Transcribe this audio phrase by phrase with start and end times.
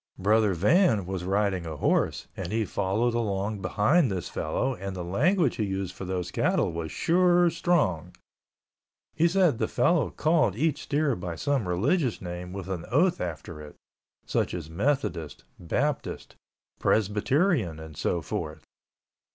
[0.17, 5.03] Brother Van was riding a horse and he followed along behind this fellow and the
[5.03, 8.15] language he used for those cattle was sure strong.
[9.13, 13.61] He said the fellow called each steer by some religious name with an oath after
[13.61, 13.75] it,
[14.25, 16.35] such as Methodist, Baptist,
[16.79, 18.65] Presbyterian, and so forth.